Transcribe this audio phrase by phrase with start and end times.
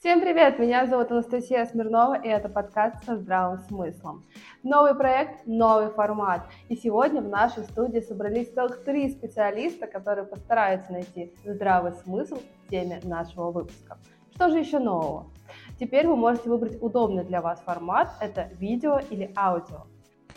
[0.00, 0.60] Всем привет!
[0.60, 4.24] Меня зовут Анастасия Смирнова, и это подкаст со здравым смыслом.
[4.62, 6.42] Новый проект, новый формат.
[6.68, 12.70] И сегодня в нашей студии собрались целых три специалиста, которые постараются найти здравый смысл в
[12.70, 13.98] теме нашего выпуска.
[14.36, 15.32] Что же еще нового?
[15.80, 19.86] Теперь вы можете выбрать удобный для вас формат, это видео или аудио.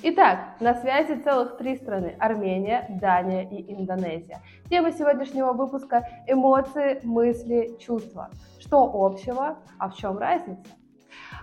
[0.04, 4.42] Итак, на связи целых три страны– Армения, Дания и Индонезия.
[4.68, 8.32] Тема сегодняшнего выпуска– эмоции, мысли, чувства.
[8.60, 10.66] Что общего, а в чем разница?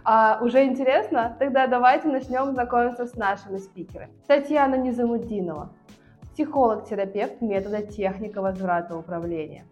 [0.03, 1.37] А, уже интересно?
[1.39, 4.13] Тогда давайте начнем знакомиться с нашими спикерами.
[4.27, 5.73] Татьяна Низамуддинова,
[6.33, 9.67] психолог-терапевт метода техника возврата управления.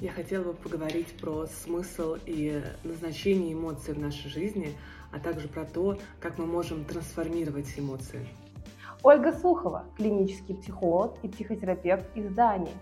[0.00, 4.70] Я хотела бы поговорить про смысл и назначение эмоций в нашей жизни–
[5.12, 8.26] а также про то, как мы можем трансформировать эмоции.
[9.02, 12.72] Ольга Сухова, клинический психолог и психотерапевт из Дании.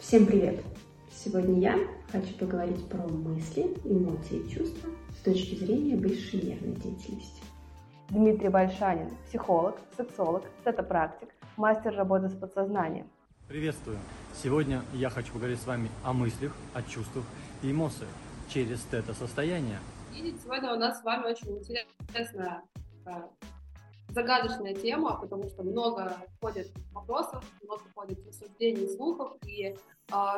[0.00, 0.62] Всем привет!
[1.10, 1.78] Сегодня я
[2.12, 7.42] хочу поговорить про мысли, эмоции и чувства с точки зрения высшей нервной деятельности.
[8.10, 13.06] Дмитрий Большанин, психолог, сексолог, сетопрактик, мастер работы с подсознанием.
[13.48, 13.98] Приветствую!
[14.42, 17.24] Сегодня я хочу поговорить с вами о мыслях, о чувствах
[17.62, 18.10] и эмоциях
[18.48, 19.78] через тета-состояние–
[20.18, 22.62] и сегодня у нас с вами очень интересная
[23.06, 23.10] э,
[24.08, 29.76] загадочная тема, потому что много входит вопросов, много входит рассуждений, слухов, и э,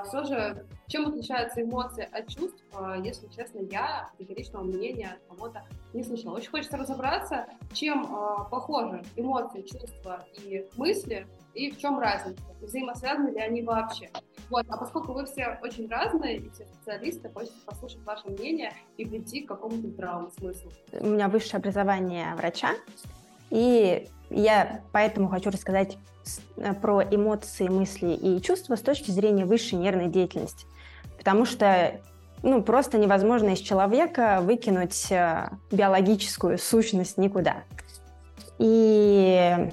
[0.07, 6.03] все же, чем отличаются эмоции от чувств, э, если честно, я категоричного мнения кого-то не
[6.03, 6.37] слышала.
[6.37, 13.31] Очень хочется разобраться, чем э, похожи эмоции, чувства и мысли, и в чем разница, взаимосвязаны
[13.31, 14.11] ли они вообще.
[14.51, 19.05] Вот, а поскольку вы все очень разные, и все специалисты, хочется послушать ваше мнение и
[19.05, 20.73] прийти к какому-то здравому смыслу.
[20.93, 22.71] У меня высшее образование врача,
[23.51, 25.99] и я поэтому хочу рассказать
[26.57, 30.67] э, про эмоции, мысли и чувства с точки зрения высшей нервной деятельности.
[31.17, 32.01] Потому что
[32.43, 37.65] ну, просто невозможно из человека выкинуть э, биологическую сущность никуда.
[38.59, 39.71] И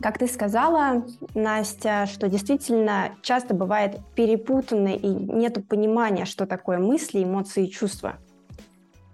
[0.00, 1.04] как ты сказала,
[1.34, 8.16] Настя, что действительно часто бывает перепутано и нет понимания, что такое мысли, эмоции и чувства.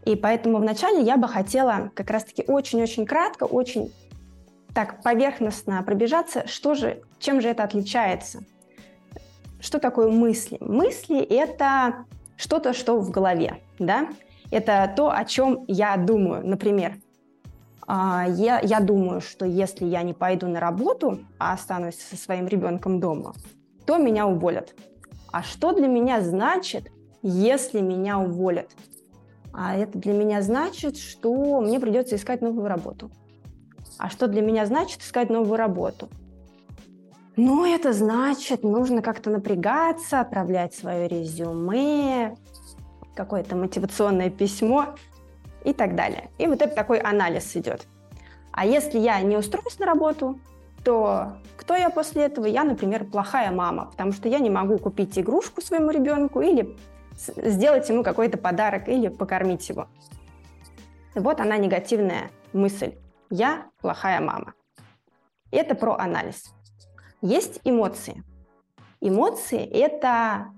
[0.05, 3.93] И поэтому вначале я бы хотела как раз-таки очень-очень кратко, очень
[4.75, 8.41] так поверхностно пробежаться, что же, чем же это отличается.
[9.61, 10.59] Что такое мысли?
[10.61, 12.05] Мысли– это
[12.37, 14.09] что-то, что в голове, да?
[14.51, 16.47] Это то, о чем я думаю.
[16.47, 16.97] Например,
[17.87, 23.01] я, я думаю, что если я не пойду на работу, а останусь со своим ребенком
[23.01, 23.35] дома,
[23.87, 24.75] то меня уволят.
[25.33, 26.91] А что для меня значит,
[27.23, 28.71] если меня уволят?
[29.53, 33.11] А это для меня значит, что мне придется искать новую работу.
[33.99, 36.09] А что для меня значит искать новую работу?
[37.37, 42.37] Ну, это значит, нужно как-то напрягаться, отправлять свое резюме,
[43.15, 44.95] какое-то мотивационное письмо
[45.65, 46.31] и так далее.
[46.39, 47.87] И вот это такой анализ идет.
[48.53, 50.39] А если я не устроюсь на работу,
[50.85, 52.47] то кто я после этого?
[52.47, 56.77] Я, например, плохая мама, потому что я не могу купить игрушку своему ребенку или
[57.17, 59.89] сделать ему какой-то подарок или покормить его.
[61.15, 62.95] Вот она негативная мысль.
[63.31, 64.55] Я плохая мама.
[65.51, 66.53] Это про анализ.
[67.23, 68.23] Есть эмоции.
[69.01, 70.53] Эмоции– это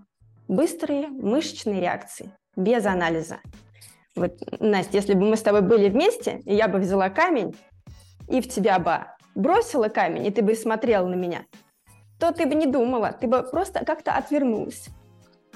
[0.49, 3.39] быстрые мышечные реакции без анализа.
[4.17, 7.55] Вот, Настя, если бы мы с тобой были вместе, и я бы взяла камень
[8.29, 9.05] и в тебя бы
[9.35, 11.45] бросила камень, и ты бы смотрел на меня,
[12.19, 14.89] то ты бы не думала, ты бы просто как-то отвернулась.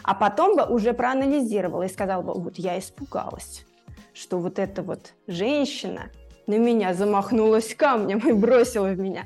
[0.02, 3.64] А потом бы уже проанализировала и сказала бы, вот я испугалась,
[4.12, 6.10] что вот эта вот женщина
[6.46, 9.24] на меня замахнулась камнем и бросила в меня.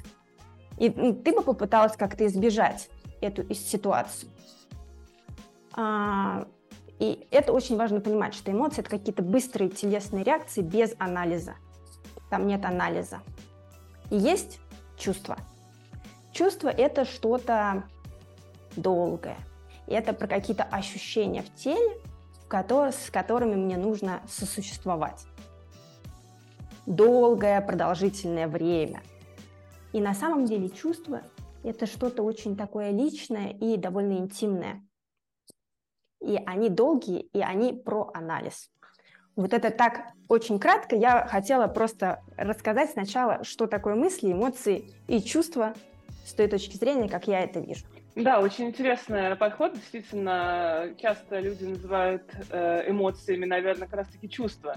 [0.78, 2.88] И ну, ты бы попыталась как-то избежать
[3.20, 4.30] эту ситуацию.
[5.76, 6.46] А,
[6.98, 11.54] и это очень важно понимать, что эмоции– это какие-то быстрые телесные реакции без анализа.
[12.30, 13.20] Там нет анализа.
[14.10, 14.60] И есть
[14.96, 15.36] чувство.
[16.32, 17.84] Чувство– это что-то
[18.76, 19.36] долгое.
[19.86, 22.00] И это про какие-то ощущения в теле,
[22.50, 25.26] с которыми мне нужно сосуществовать.
[26.86, 29.02] Долгое, продолжительное время.
[29.92, 31.22] И на самом деле чувство–
[31.64, 34.80] это что-то очень такое личное и довольно интимное–
[36.20, 38.70] и они долгие, и они про анализ.
[39.36, 40.94] Вот это так очень кратко.
[40.94, 45.74] Я хотела просто рассказать сначала, что такое мысли, эмоции и чувства
[46.24, 47.84] с той точки зрения, как я это вижу.
[48.14, 49.74] Да, очень интересный подход.
[49.74, 54.76] Действительно, часто люди называют э, эмоциями, наверное, как раз-таки чувства.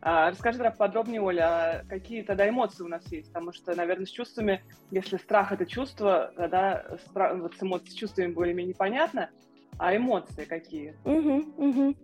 [0.00, 3.32] А, расскажи тогда подробнее, Оля, какие тогда эмоции у нас есть?
[3.32, 6.84] Потому что, наверное, с чувствами, если страх– это чувство, тогда
[7.14, 9.30] вот с эмоциями, с чувствами более-менее понятно.
[9.78, 10.96] А эмоции какие?
[11.04, 11.94] Угу, угу.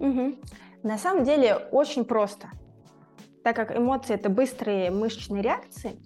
[0.00, 0.34] Угу.
[0.82, 2.48] На самом деле очень просто.
[3.42, 5.96] Так как эмоции– это быстрые мышечные реакции,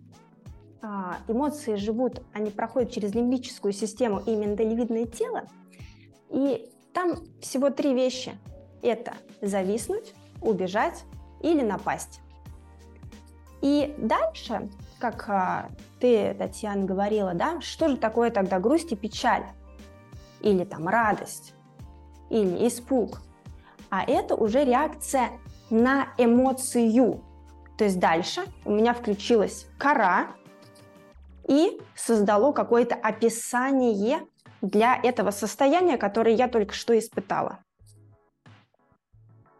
[0.83, 5.45] а, эмоции живут, они проходят через лимбическую систему и миндалевидное тело,
[6.31, 8.33] и там всего три вещи.
[8.83, 11.05] Это зависнуть, убежать
[11.43, 12.21] или напасть.
[13.61, 14.69] И дальше,
[15.01, 15.69] как а,
[16.01, 19.45] ты, Татьяна, говорила, да, что же такое тогда грусть и печаль?
[20.41, 21.55] Или там радость?
[22.31, 23.21] Или испуг?
[23.91, 25.31] А это уже реакция
[25.71, 27.23] на эмоцию.
[27.77, 30.29] То есть дальше у меня включилась кора
[31.47, 34.21] и создало какое-то описание
[34.61, 37.61] для этого состояния, которое я только что испытала.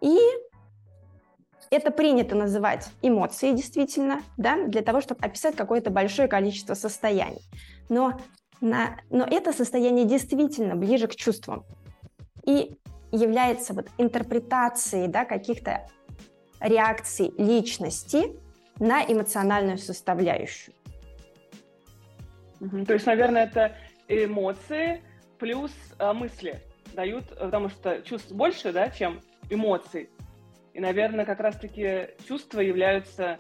[0.01, 0.19] И
[1.71, 7.43] это принято называть эмоции, действительно, да, для того, чтобы описать какое-то большое количество состояний.
[7.89, 8.19] Но,
[8.61, 11.65] на, но это состояние действительно ближе к чувствам
[12.45, 12.77] и
[13.13, 15.89] является вот интерпретацией да, каких-то
[16.61, 18.37] реакций личности
[18.79, 20.75] на эмоциональную составляющую.
[22.87, 23.77] То есть, наверное, это
[24.09, 25.03] эмоции
[25.39, 26.61] плюс э, мысли
[26.95, 29.21] дают, потому что чувств больше, да, чем
[29.51, 30.11] эмоций.
[30.75, 33.39] И, наверное, как раз-таки чувства являются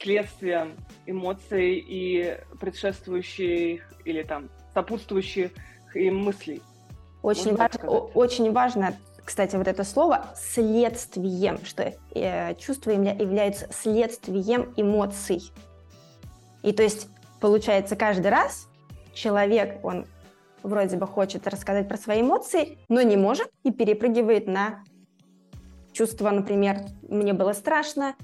[0.00, 5.50] следствием эмоций и предшествующих или там сопутствующих
[5.94, 6.62] им мыслей.
[7.22, 7.72] Очень, важ,
[8.14, 15.42] очень важно, кстати, вот это слово следствием, что э, чувства являются следствием эмоций.
[16.62, 17.08] И то есть,
[17.40, 18.68] получается, каждый раз
[19.14, 20.06] человек, он
[20.62, 24.82] вроде бы хочет рассказать про свои эмоции, но не может и перепрыгивает на
[25.92, 28.14] чувство, например, мне было страшно,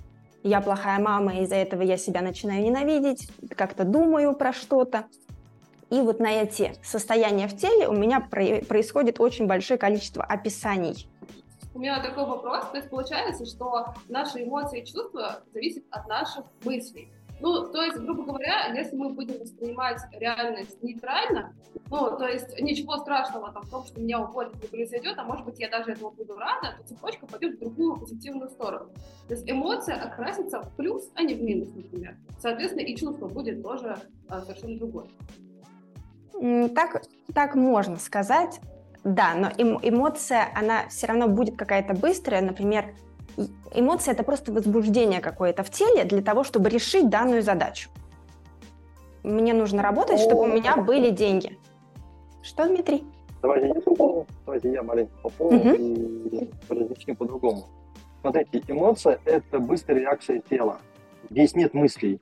[0.43, 5.05] я плохая мама, из-за этого я себя начинаю ненавидеть, как-то думаю про что-то.
[5.91, 11.09] И вот на эти состояния в теле у меня происходит очень большое количество описаний.
[11.75, 12.67] У меня такой вопрос.
[12.71, 17.13] То есть получается, что наши эмоции и чувства зависят от наших мыслей.
[17.41, 21.55] Ну, то есть, грубо говоря, если мы будем воспринимать реальность нейтрально,
[21.91, 25.45] ну, то есть ничего страшного там, в том, что меня уволят, не произойдет, а может
[25.45, 28.91] быть, я даже этого буду рада, то цепочка пойдет в другую позитивную сторону.
[29.29, 32.17] То есть эмоция окрасится в плюс, а не в минус, например.
[32.41, 33.97] Соответственно, и чувство будет тоже
[34.29, 35.07] а, совершенно другое.
[36.75, 37.03] Так,
[37.35, 38.61] так можно сказать,
[39.05, 42.95] да, но эм, эмоция, она все равно будет какая-то быстрая, например,
[43.73, 47.91] эмоция это просто возбуждение какое-то в теле для того, чтобы решить данную задачу.
[49.23, 51.59] Мне нужно работать, чтобы у меня были деньги.
[52.43, 53.05] Что, Дмитрий?
[53.43, 55.75] Давайте я пополню, давайте я маленько пополню угу.
[55.75, 57.67] и разъясню по-другому.
[58.21, 60.79] Смотрите, эмоция– это быстрая реакция тела.
[61.31, 62.21] Здесь нет мыслей.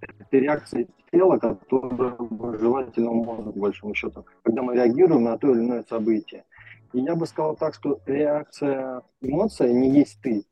[0.00, 2.16] Это реакция тела, которая
[2.58, 6.44] желательно мозга, по большому счету, когда мы реагируем на то или иное событие.
[6.92, 10.44] И я бы сказал так, что реакция эмоция не есть ты.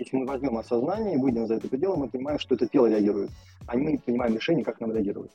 [0.00, 3.30] Если мы возьмем осознание и выйдем за это пределы, мы понимаем, что это тело реагирует,
[3.66, 5.30] а мы принимаем решение, как нам реагировать.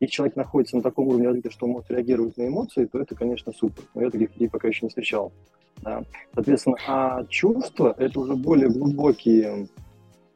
[0.00, 3.14] Если человек находится на таком уровне развития, что он может реагировать на эмоции, то это,
[3.14, 3.84] конечно, супер.
[3.94, 5.32] Но я таких людей пока еще не встречал.
[5.82, 6.02] Да.
[6.32, 9.68] Соответственно, а чувства– это уже более глубокие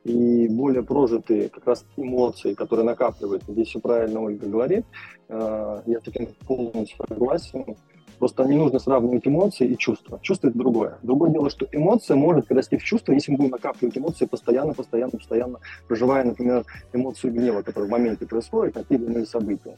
[0.04, 3.50] и более прожитые как раз эмоции, которые накапливаются.
[3.50, 4.84] Здесь все правильно Ольга говорит.
[5.28, 7.76] Э, я с этим полностью согласен.
[8.20, 10.20] Просто не нужно сравнивать эмоции и чувства.
[10.20, 10.98] Чувство– это другое.
[11.02, 15.12] Другое дело, что эмоция может перерасти в чувство, если мы будем накапливать эмоции постоянно, постоянно,
[15.12, 19.74] постоянно, проживая, например, эмоцию гнева, которая в моменте происходит, какие то иные события.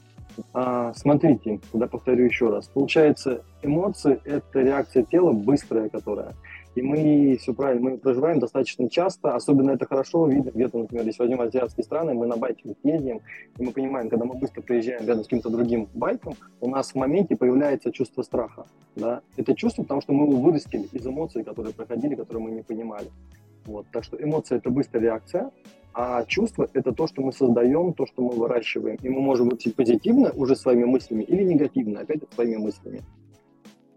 [0.52, 2.66] А, смотрите, да, повторю еще раз.
[2.66, 6.34] Получается, эмоции– это реакция тела быстрая, которая–
[6.74, 11.22] и мы все правильно, мы проживаем достаточно часто, особенно это хорошо видно где-то, например, если
[11.22, 13.20] возьмем азиатские страны, мы на байке ездим,
[13.58, 16.94] и мы понимаем, когда мы быстро проезжаем рядом с каким-то другим байком, у нас в
[16.94, 18.66] моменте появляется чувство страха.
[18.96, 19.20] Да?
[19.36, 23.08] Это чувство, потому что мы его вырастили из эмоций, которые проходили, которые мы не понимали.
[23.64, 23.86] Вот.
[23.92, 25.50] Так что эмоция– это быстрая реакция,
[25.94, 28.96] а чувство– это то, что мы создаем, то, что мы выращиваем.
[29.02, 33.02] И мы можем быть позитивно уже своими мыслями или негативно, опять своими мыслями.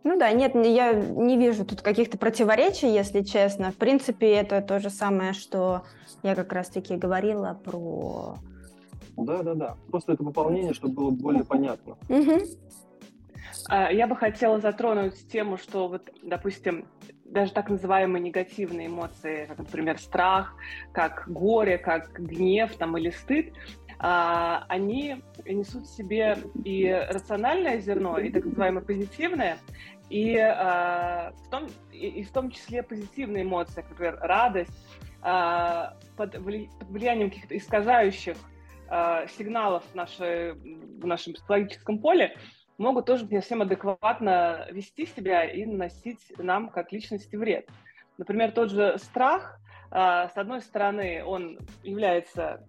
[0.06, 3.72] Ну да, нет, я не вижу тут каких-то противоречий, если честно.
[3.72, 5.82] В принципе, это то же самое, что
[6.22, 8.36] я как раз-таки говорила про...
[9.18, 9.78] Да, да, да.
[9.90, 11.98] Просто это выполнение, чтобы было более понятно.
[12.08, 12.40] Угу.
[13.70, 16.86] Я бы хотела затронуть тему, что вот, допустим,
[17.26, 20.54] даже так называемые негативные эмоции, как, например, страх,
[20.92, 23.54] как горе, как гнев там, или стыд,
[23.98, 29.58] а, они несут в себе и рациональное зерно, и так называемое позитивное,
[30.10, 34.72] и, э, в том, и, и в том числе позитивные эмоции, например, радость,
[35.24, 38.38] э, под, вли, под влиянием каких-то искажающих
[38.90, 42.38] э, сигналов в, нашей, в нашем психологическом поле,
[42.78, 47.70] могут тоже не совсем адекватно вести себя и наносить нам как личности вред.
[48.18, 49.60] Например, тот же страх,
[49.92, 52.66] а, с одной стороны, он является,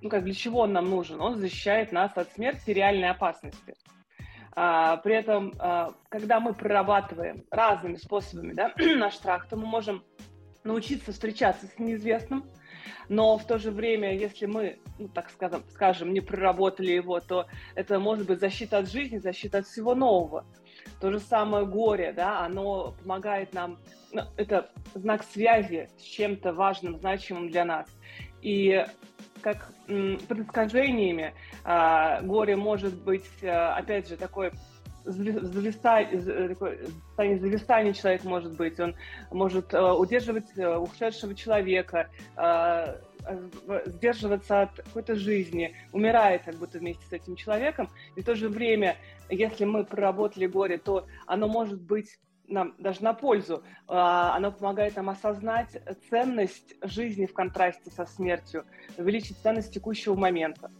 [0.00, 1.20] ну как для чего он нам нужен?
[1.20, 3.74] Он защищает нас от смерти и реальной опасности.
[4.58, 10.02] А, при этом, а, когда мы прорабатываем разными способами да, наш страх, то мы можем
[10.64, 12.42] научиться встречаться с неизвестным,
[13.10, 17.46] но в то же время, если мы, ну, так скажем, скажем, не проработали его, то
[17.74, 20.46] это может быть защита от жизни, защита от всего нового.
[21.00, 23.78] То же самое горе, да, оно помогает нам,
[24.10, 27.86] ну, это знак связи с чем-то важным, значимым для нас.
[28.40, 28.86] И
[29.46, 34.50] как предсказаниями а, горе может быть, а, опять же, такой
[35.04, 38.96] зависание, состояние зависания человек может быть, он
[39.30, 42.10] может а, удерживать а, ушедшего человека,
[43.86, 48.48] сдерживаться от какой-то жизни, умирает как будто вместе с этим человеком, и в то же
[48.48, 48.96] время,
[49.28, 53.62] если мы проработали горе, то оно может быть нам даже на пользу.
[53.88, 58.64] А, оно помогает нам осознать ценность жизни в контрасте со смертью,
[58.96, 60.70] увеличить ценность текущего момента.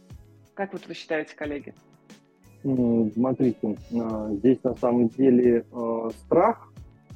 [0.53, 1.73] Как вот вы считаете, коллеги?
[2.63, 6.66] Смотрите, а, здесь на самом деле а, страх,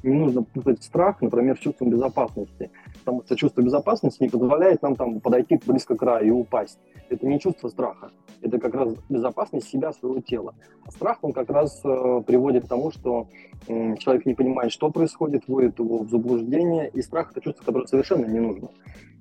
[0.02, 2.70] не нужно путать страх, например, с чувством безопасности
[3.02, 6.78] потому что чувство безопасности не позволяет нам там подойти близко к краю и упасть.
[7.08, 10.54] Это не чувство страха, это как раз безопасность себя, своего тела.
[10.86, 13.28] А страх, он как раз э, приводит к тому, что
[13.66, 17.86] э, человек не понимает, что происходит, вводит его в заблуждение, и страх– это чувство, которое
[17.86, 18.68] совершенно не нужно.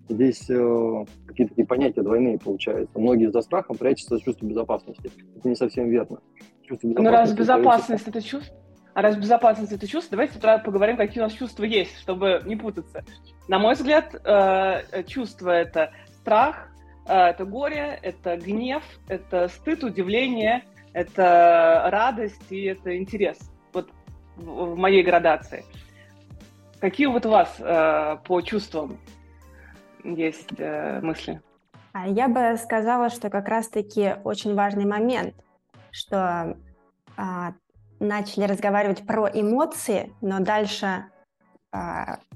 [0.07, 2.99] Здесь э, какие-то такие понятия двойные получаются.
[2.99, 5.11] Многие за страхом прячутся чувство безопасности.
[5.35, 6.19] Это не совсем верно.
[6.63, 8.55] Чувство безопасности Но раз безопасность– это чувство?
[8.93, 13.03] А раз безопасность это чувство, давайте поговорим, какие у нас чувства есть, чтобы не путаться.
[13.47, 16.67] На мой взгляд, э, чувство это страх,
[17.07, 23.39] э, это горе, это гнев, это стыд, удивление, это радость и это интерес.
[23.71, 23.89] Вот
[24.35, 25.63] в моей градации.
[26.81, 28.97] Какие вот у вас э, по чувствам
[30.03, 31.41] есть мысли?
[31.93, 35.35] А я бы сказала, что как раз-таки очень важный момент,
[35.91, 36.57] что
[37.17, 37.53] а,
[38.01, 41.05] начали разговаривать про эмоции, но дальше
[41.71, 41.77] э,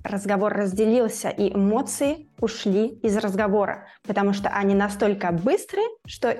[0.03, 6.37] разговор разделился, и эмоции ушли из разговора, потому что они настолько быстрые, что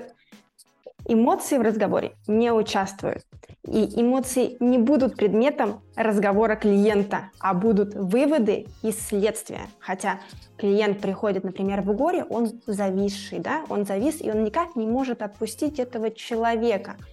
[1.04, 3.24] эмоции в разговоре не участвуют.
[3.66, 9.62] И эмоции не будут предметом разговора клиента, а будут выводы и следствия.
[9.80, 10.20] Хотя
[10.56, 15.20] клиент приходит, например, в горе, он зависший, да, он завис, и он никак не может
[15.22, 16.96] отпустить этого человека–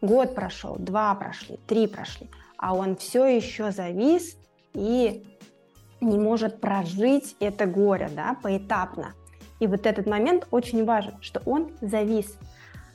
[0.00, 4.36] Год прошел, два прошли, три прошли, а он все еще завис
[4.72, 5.24] и
[6.00, 9.14] не может прожить это горе, да, поэтапно.
[9.58, 12.38] И вот этот момент очень важен, что он завис.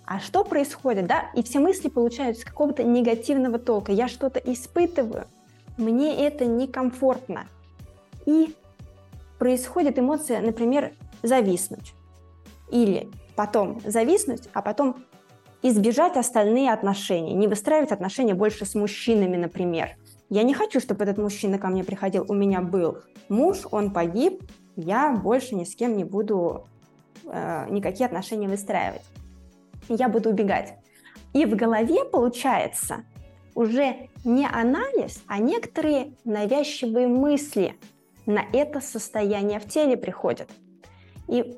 [0.06, 1.30] А что происходит, да?
[1.34, 3.92] И все мысли получаются какого-то негативного толка.
[3.92, 5.28] Я что-то испытываю,
[5.78, 7.48] мне это некомфортно.
[8.26, 8.56] И
[9.40, 11.94] происходит эмоция, например, зависнуть.
[12.72, 15.04] Или потом зависнуть, а потом
[15.64, 19.96] избежать остальные отношения, не выстраивать отношения больше с мужчинами, например.
[20.30, 22.26] Я не хочу, чтобы этот мужчина ко мне приходил.
[22.28, 24.44] У меня был муж, он погиб,
[24.76, 26.68] я больше ни с кем не буду
[27.26, 29.04] э, никакие отношения выстраивать.
[29.88, 30.74] Я буду убегать.
[31.34, 33.04] И в голове получается
[33.56, 37.76] уже не анализ, а некоторые навязчивые мысли
[38.26, 40.50] на это состояние в теле приходят.
[41.28, 41.58] И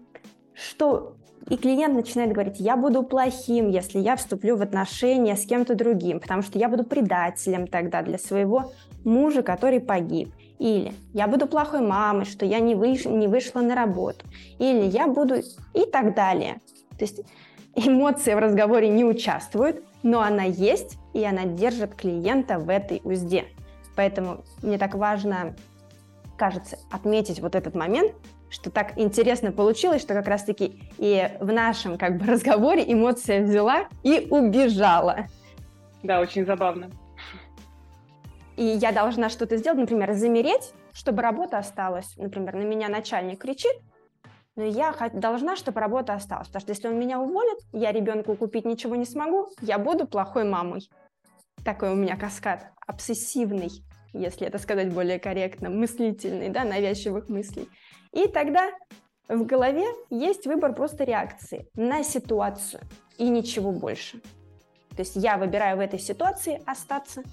[0.54, 1.16] что
[1.50, 6.20] и клиент начинает говорить, я буду плохим, если я вступлю в отношения с кем-то другим,
[6.20, 8.72] потому что я буду предателем тогда для своего
[9.04, 10.34] мужа, который погиб.
[10.58, 13.06] Или я буду плохой мамой, что я не, выш...
[13.06, 14.26] не вышла на работу.
[14.58, 15.36] Или я буду...
[15.74, 16.62] И так далее.
[16.98, 17.22] То есть
[17.76, 23.46] эмоции в разговоре не участвуют, но она есть, и она держит клиента в этой узде.
[23.96, 25.56] Поэтому мне так важно,
[26.38, 28.14] кажется, отметить вот этот момент,
[28.56, 33.90] что так интересно получилось, что как раз-таки и в нашем как бы разговоре эмоция взяла
[34.02, 35.26] и убежала.
[36.04, 36.90] Да, очень забавно.
[38.56, 42.16] И я должна что-то сделать, например, замереть, чтобы работа осталась.
[42.16, 43.76] Например, на меня начальник кричит,
[44.56, 46.48] но я должна, чтобы работа осталась.
[46.48, 50.46] Потому что если он меня уволит, я ребенку купить ничего не смогу, я буду плохой
[50.46, 50.90] мамой.
[51.66, 53.84] Такой у меня каскад обсессивный,
[54.20, 57.68] если это сказать более корректно, мыслительный, да, навязчивых мыслей.
[58.12, 58.72] И тогда
[59.28, 62.82] в голове есть выбор просто реакции на ситуацию
[63.18, 64.22] и ничего больше.
[64.96, 67.24] То есть я выбираю в этой ситуации остаться,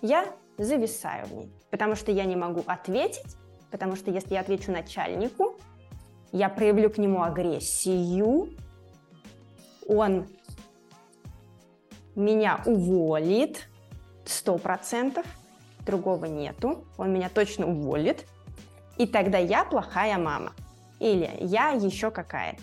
[0.00, 0.26] я
[0.58, 3.36] зависаю в ней, потому что я не могу ответить,
[3.70, 5.56] потому что если я отвечу начальнику,
[6.30, 8.50] я проявлю к нему агрессию,
[9.88, 10.28] он
[12.14, 13.68] меня уволит,
[14.24, 15.26] сто процентов,
[15.84, 18.26] другого нету, он меня точно уволит,
[18.98, 20.52] и тогда я плохая мама.
[21.00, 22.62] Или я еще какая-то.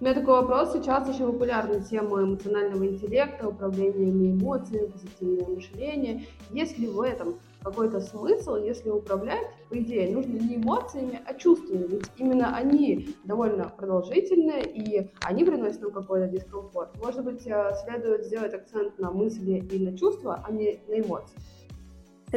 [0.00, 0.72] У меня такой вопрос.
[0.72, 6.26] Сейчас очень популярна тема эмоционального интеллекта, управления эмоциями, позитивное мышление.
[6.50, 11.86] Есть ли в этом какой-то смысл, если управлять, по идее, нужно не эмоциями, а чувствами,
[11.86, 16.90] ведь именно они довольно продолжительные, и они приносят нам какой-то дискомфорт.
[17.02, 21.38] Может быть, э, следует сделать акцент на мысли и на чувства, а не на эмоции?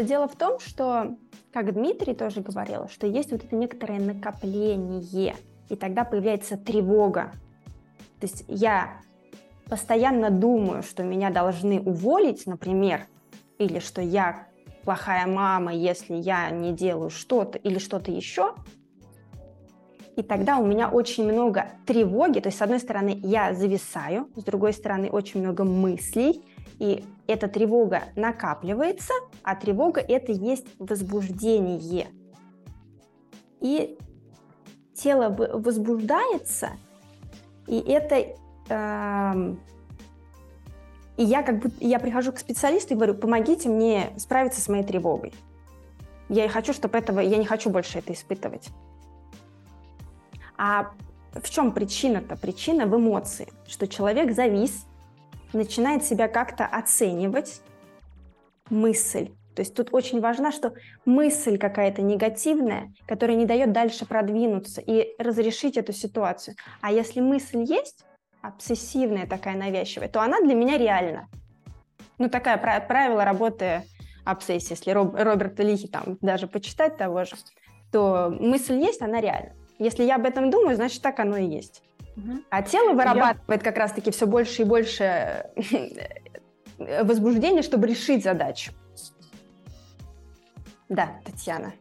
[0.04, 1.16] Дело в том, что,
[1.52, 5.36] как Дмитрий тоже говорил, что есть вот это некоторое накопление,
[5.70, 7.32] и тогда появляется тревога.
[8.20, 9.02] То есть я
[9.68, 13.08] постоянно думаю, что меня должны уволить, например,
[13.58, 14.48] или что я
[14.84, 18.54] плохая мама, если я не делаю что-то или что-то еще.
[20.18, 22.40] И тогда у меня очень много тревоги.
[22.40, 26.44] То есть, с одной стороны, я зависаю, с другой стороны, очень много мыслей,
[26.80, 32.08] и эта тревога накапливается, а тревога это есть возбуждение.
[33.62, 33.96] И
[34.96, 36.72] тело возбуждается,
[37.68, 38.26] и это
[38.70, 39.56] э,
[41.18, 44.84] и я как будто я прихожу к специалисту и говорю, помогите мне справиться с моей
[44.84, 45.32] тревогой.
[46.28, 48.70] Я хочу, чтобы этого, я не хочу больше это испытывать.
[50.58, 50.92] А
[51.34, 52.36] в чем причина-то?
[52.36, 54.86] Причина в эмоции, что человек завис,
[55.54, 57.62] начинает себя как-то оценивать,
[58.70, 59.30] мысль.
[59.56, 60.74] То есть тут очень важно, что
[61.06, 66.56] мысль какая-то негативная, которая не дает дальше продвинуться и разрешить эту ситуацию.
[66.82, 68.06] А если мысль есть,
[68.42, 71.28] обсессивная такая навязчивая, то она для меня реальна.
[72.20, 73.84] Ну, такая правило работы
[74.26, 74.72] обсессии.
[74.72, 77.36] Если Роб, Роберта Лихи там даже почитать того же,
[77.92, 79.54] то мысль есть, она реальна.
[79.80, 81.84] Если я об этом думаю, значит, так оно и есть.
[82.50, 83.72] А тело вырабатывает я...
[83.72, 85.46] как раз-таки все больше и больше
[86.80, 88.72] возбуждения, чтобы решить задачу.
[90.90, 91.74] Да, Татьяна,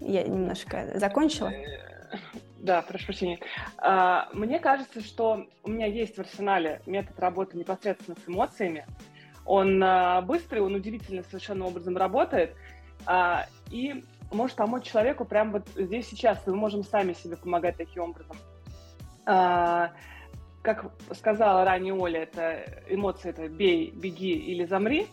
[0.00, 1.48] я немножко закончила.
[1.48, 2.18] Э,
[2.58, 3.40] да, прошу прощения.
[3.78, 8.86] А, мне кажется, что у меня есть в арсенале метод работы непосредственно с эмоциями.
[9.44, 12.54] Он а, быстрый, он удивительно совершенно образом работает
[13.06, 14.04] а, и
[14.34, 16.38] может помочь человеку прямо вот здесь сейчас.
[16.46, 18.36] Мы можем сами себе помогать таким образом
[20.64, 25.06] как сказала ранее Оля, это эмоции это бей, беги или замри.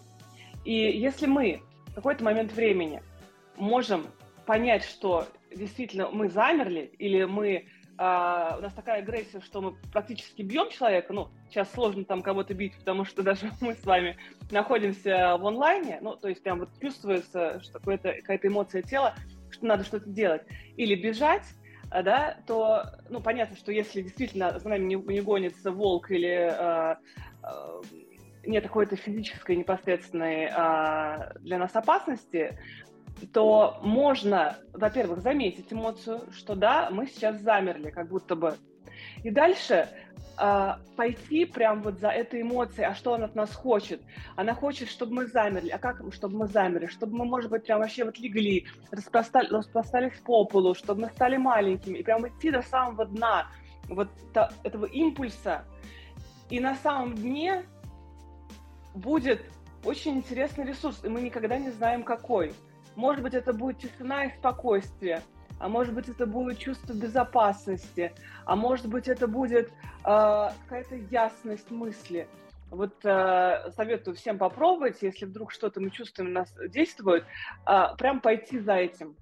[0.63, 3.03] И если мы в какой-то момент времени
[3.57, 4.07] можем
[4.45, 10.41] понять, что действительно мы замерли, или мы Uh, у нас такая агрессия, что мы практически
[10.41, 11.13] бьем человека.
[11.13, 14.17] Ну, сейчас сложно там кого-то бить, потому что даже мы с вами
[14.49, 15.99] находимся в онлайне.
[16.01, 19.15] Ну, то есть прям вот чувствуется, что какая-то эмоция тела,
[19.49, 20.43] что надо что-то делать.
[20.77, 21.45] Или бежать,
[21.89, 26.49] а, да, то, ну, понятно, что если действительно за нами не, не гонится волк или
[26.51, 26.95] э,
[27.43, 27.81] э,
[28.45, 32.57] нет какой-то физической непосредственной э, для нас опасности,
[33.33, 38.55] то можно, во-первых, заметить эмоцию, что да, мы сейчас замерли, как будто бы.
[39.23, 39.89] И дальше
[40.41, 44.01] э, пойти прям вот за этой эмоцией, а что она от нас хочет?
[44.35, 45.69] Она хочет, чтобы мы замерли.
[45.69, 46.87] А как, чтобы мы замерли?
[46.87, 51.37] Чтобы мы, может быть, прям вообще вот легли, распростали, распластались по полу, чтобы мы стали
[51.37, 53.47] маленькими, и прям идти до самого дна
[53.87, 55.65] вот то, этого импульса.
[56.49, 57.63] И на самом дне
[58.93, 59.41] будет
[59.85, 62.53] очень интересный ресурс, и мы никогда не знаем, какой.
[62.95, 65.21] Может быть, это будет тишина и спокойствие,
[65.61, 68.13] а может быть, это будет чувство безопасности,
[68.45, 69.71] а может быть, это будет э,
[70.03, 72.27] какая-то ясность мысли.
[72.71, 77.25] Вот э, советую всем попробовать, если вдруг что-то мы чувствуем, нас действует,
[77.67, 79.15] э, прям пойти за этим.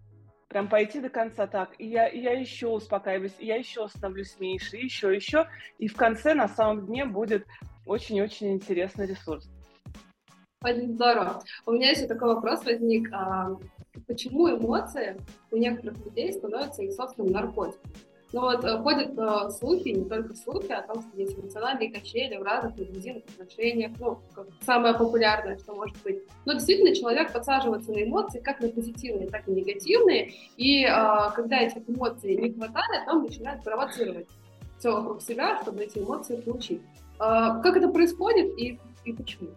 [0.48, 1.72] Прям пойти до конца так.
[1.78, 5.46] И я, и я еще успокаиваюсь, и я еще становлюсь меньше, и еще, еще.
[5.78, 7.46] И в конце, на самом дне, будет
[7.86, 9.50] очень-очень интересный ресурс.
[10.64, 11.44] Здорово.
[11.66, 13.10] У меня еще такой вопрос возник.
[14.08, 15.18] Почему эмоции
[15.52, 17.92] у некоторых людей становятся их собственным наркотиком?
[18.32, 22.38] Ну вот э, ходят э, слухи, не только слухи, о том, что есть эмоциональные качели
[22.38, 26.22] в разных инклюзивных отношениях, ну, как самое популярное, что может быть.
[26.46, 30.90] Но действительно человек подсаживается на эмоции, как на позитивные, так и негативные, и э,
[31.36, 34.28] когда этих эмоций не хватает, он начинает провоцировать
[34.78, 36.82] все вокруг себя, чтобы эти эмоции получить.
[37.16, 39.50] Э, как это происходит и, и почему?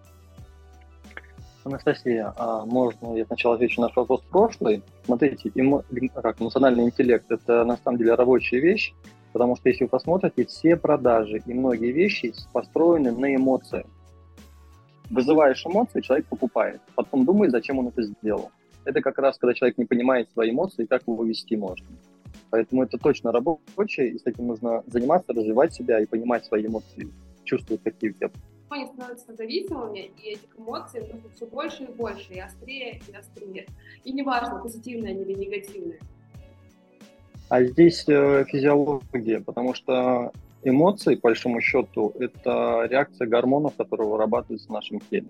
[1.65, 4.83] Анастасия, а можно я сначала отвечу на вопрос прошлый?
[5.05, 8.93] Смотрите, эмо, как, эмоциональный интеллект– это на самом деле рабочая вещь,
[9.33, 13.87] потому что если вы посмотрите, все продажи и многие вещи построены на эмоциях.
[15.11, 18.51] Вызываешь эмоции, человек покупает, потом думает, зачем он это сделал.
[18.85, 21.87] Это как раз, когда человек не понимает свои эмоции, как его вести можно.
[22.51, 27.09] Поэтому это точно рабочее, и с этим нужно заниматься, развивать себя и понимать свои эмоции,
[27.45, 28.31] чувствовать, какие у тебя
[28.73, 33.67] они становятся зависимыми, и этих эмоций просто все больше и больше, и острее, и острее.
[34.05, 36.01] И неважно, позитивные они или негативные.
[37.49, 40.33] А здесь э, физиология, потому что
[40.63, 45.29] эмоции, по большому счету, это реакция гормонов, которые вырабатываются в нашем теле.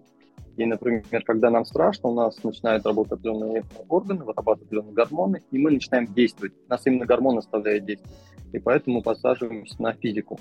[0.56, 5.58] И, например, когда нам страшно, у нас начинают работать определенные органы, вырабатывать определенные гормоны, и
[5.58, 6.52] мы начинаем действовать.
[6.68, 8.16] Нас именно гормон оставляет действовать.
[8.52, 10.38] И поэтому мы подсаживаемся на физику.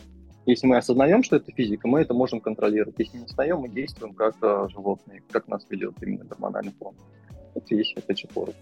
[0.51, 2.95] Если мы осознаем, что это физика, мы это можем контролировать.
[2.97, 6.93] Если не осознаем, мы действуем как э, животные, как нас ведет именно гормональный фон.
[7.55, 8.59] Это есть, опять же, коротко.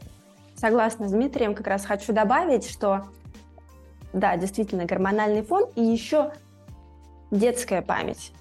[0.56, 3.06] Согласна с Дмитрием, как раз хочу добавить, что
[4.14, 6.32] да, действительно, гормональный фон и еще
[7.32, 8.34] детская память.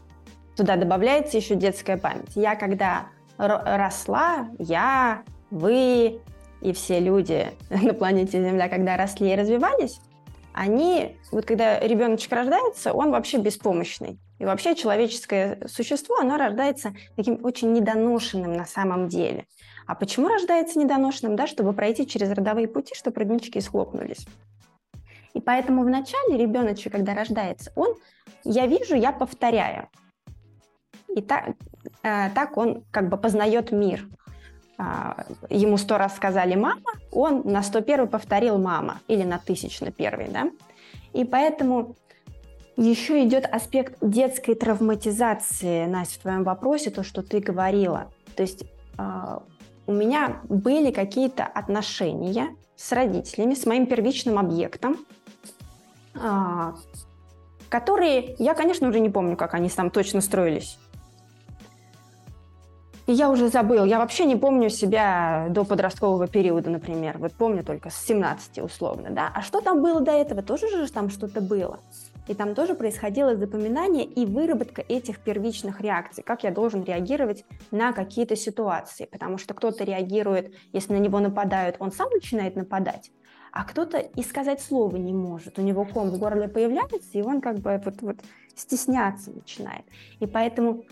[0.55, 2.35] Туда добавляется еще детская память.
[2.35, 3.07] Я когда
[3.39, 6.21] росла, я, вы
[6.61, 10.03] и все люди на планете Земля, когда росли и развивались,
[10.59, 14.19] они, вот когда ребеночек рождается, он вообще беспомощный.
[14.41, 19.47] И вообще человеческое существо, оно рождается таким очень недоношенным на самом деле.
[19.87, 21.37] А почему рождается недоношенным?
[21.37, 24.27] Да, чтобы пройти через родовые пути, чтобы роднички схлопнулись.
[25.33, 27.95] И поэтому вначале ребеночек, когда рождается, он,
[28.43, 29.89] я вижу, я повторяю.
[31.15, 31.51] И так,
[32.03, 34.09] э, так он как бы познает мир.
[34.79, 39.81] А, ему сто раз сказали «мама», он на сто первый повторил «мама» или на тысяч
[39.81, 40.51] на первый, да?
[41.13, 41.97] И поэтому
[42.77, 48.13] еще идет аспект детской травматизации, Настя, в твоем вопросе, то, что ты говорила.
[48.37, 48.65] То есть
[48.97, 49.43] а,
[49.89, 54.97] у меня были какие-то отношения с родителями, с моим первичным объектом,
[56.15, 56.77] а,
[57.69, 60.79] которые, я, конечно, уже не помню, как они там точно строились.
[63.09, 67.17] И я уже забыл, я вообще не помню себя до подросткового периода, например.
[67.17, 69.33] Вот помню только с 17 условно, да.
[69.35, 70.43] А что там было до этого?
[70.43, 71.81] Тоже же там что-то было.
[72.27, 77.93] И там тоже происходило запоминание и выработка этих первичных реакций, как я должен реагировать на
[77.93, 79.09] какие-то ситуации.
[79.11, 83.11] Потому что кто-то реагирует, если на него нападают, он сам начинает нападать,
[83.53, 85.59] а кто-то и сказать слова не может.
[85.59, 88.17] У него ком в горле появляется, и он как бы вот, вот
[88.55, 89.87] стесняться начинает.
[90.21, 90.85] И поэтому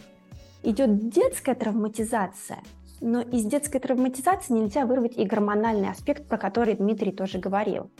[0.71, 2.59] идет детская травматизация,
[3.01, 7.91] но из детской травматизации нельзя вырвать и гормональный аспект, про который Дмитрий тоже говорил.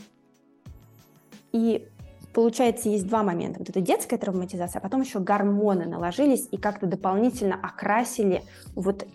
[1.53, 1.87] И
[2.33, 3.59] получается, есть два момента.
[3.59, 8.43] Вот это детская травматизация, а потом еще гормоны наложились и как-то дополнительно окрасили
[8.75, 9.07] вот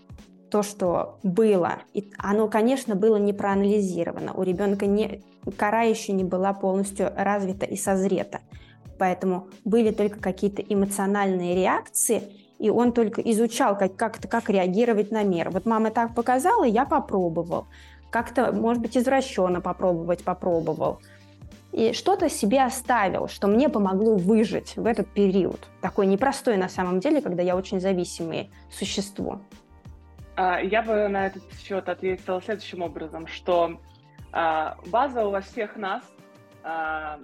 [0.49, 1.79] то, что было.
[1.93, 4.33] И оно, конечно, было не проанализировано.
[4.33, 5.23] У ребенка не,
[5.57, 8.41] кора еще не была полностью развита и созрета.
[8.99, 12.23] Поэтому были только какие-то эмоциональные реакции,
[12.63, 15.49] и он только изучал, как, как, как реагировать на мир.
[15.49, 17.67] Вот мама так показала, я попробовал.
[18.09, 21.01] Как-то, может быть, извращенно попробовать, попробовал.
[21.73, 25.59] И что-то себе оставил, что мне помогло выжить в этот период.
[25.81, 29.41] Такой непростой на самом деле, когда я очень зависимое существо.
[30.37, 33.77] А, я бы на этот счет ответила следующим образом, что
[34.31, 36.01] а, база у вас всех нас
[36.63, 37.19] а,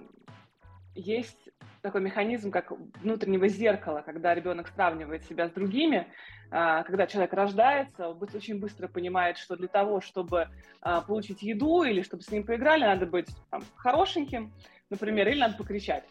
[0.95, 1.48] есть
[1.81, 6.07] такой механизм, как внутреннего зеркала, когда ребенок сравнивает себя с другими,
[6.51, 10.47] а, когда человек рождается, он очень быстро понимает, что для того, чтобы
[10.81, 14.53] а, получить еду или чтобы с ним поиграли, надо быть там, хорошеньким,
[14.89, 16.03] например, или надо покричать.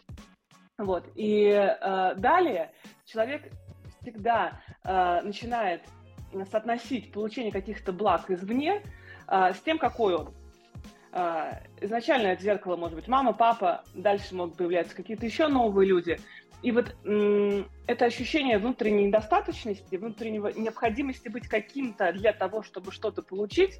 [0.77, 1.05] Вот.
[1.15, 2.71] И э, далее
[3.03, 3.51] человек
[3.99, 5.81] всегда начинает
[6.49, 8.81] соотносить получение каких-то благ извне
[9.27, 10.33] с тем, какой он.
[11.11, 16.19] А, изначально это зеркало может быть мама, папа, дальше могут появляться какие-то еще новые люди.
[16.61, 16.93] И вот
[17.87, 23.79] это ощущение внутренней недостаточности, внутреннего необходимости быть каким-то для того, чтобы что-то получить,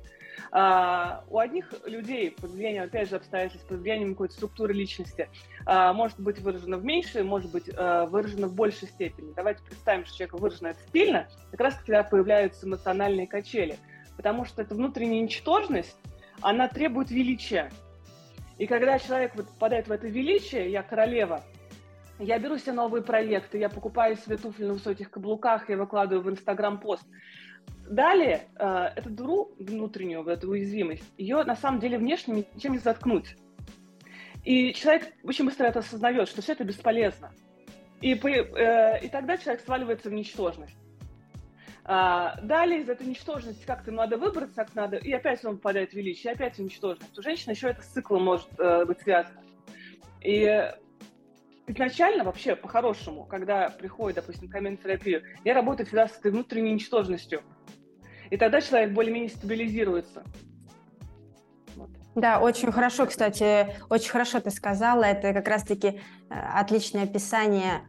[0.53, 5.27] а, у одних людей под влиянием, опять же, обстоятельств, под влиянием какой-то структуры личности,
[5.65, 9.33] а, может быть выражено в меньшей, может быть выражено в большей степени.
[9.35, 13.77] Давайте представим, что человек выражено это стильно, как раз когда появляются эмоциональные качели,
[14.15, 15.97] потому что это внутренняя ничтожность,
[16.41, 17.71] она требует величия.
[18.57, 21.43] И когда человек вот попадает в это величие, я королева,
[22.19, 26.29] я беру себе новые проекты, я покупаю себе туфли на высоких каблуках, я выкладываю в
[26.29, 27.05] Инстаграм пост.
[27.89, 33.35] Далее, э, эту дуру внутреннюю, эту уязвимость, ее на самом деле внешне ничем не заткнуть.
[34.43, 37.31] И человек очень быстро это осознает, что все это бесполезно.
[38.01, 40.77] И, э, и тогда человек сваливается в ничтожность.
[41.91, 45.93] А, далее из этой ничтожности как-то надо выбраться, как надо, и опять он попадает в
[45.95, 47.17] величие, опять в ничтожность.
[47.17, 49.41] У женщины еще это с циклом может э, быть связано.
[50.21, 50.71] И
[51.65, 57.41] изначально вообще, по-хорошему, когда приходит, допустим, камень-терапию, я работаю всегда с этой внутренней ничтожностью.
[58.29, 60.23] И тогда человек более-менее стабилизируется.
[62.13, 65.05] Да, очень хорошо, кстати, очень хорошо ты сказала.
[65.05, 65.99] Это как раз-таки э,
[66.29, 67.81] отличное описание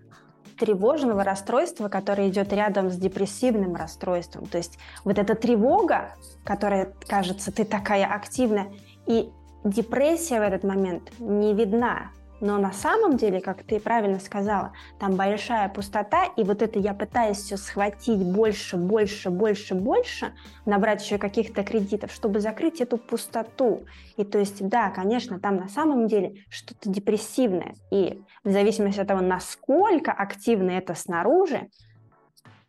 [0.60, 4.46] тревожного расстройства, которое идет рядом с депрессивным расстройством.
[4.46, 8.70] То есть вот эта тревога, которая кажется, ты такая активная,
[9.06, 9.30] и
[9.64, 12.10] депрессия в этот момент не видна.
[12.40, 16.94] Но на самом деле, как ты правильно сказала, там большая пустота, и вот это я
[16.94, 20.32] пытаюсь все схватить больше, больше, больше, больше,
[20.64, 23.82] набрать еще каких-то кредитов, чтобы закрыть эту пустоту.
[24.16, 27.74] И то есть, да, конечно, там на самом деле что-то депрессивное.
[27.90, 31.68] И в зависимости от того, насколько активно это снаружи,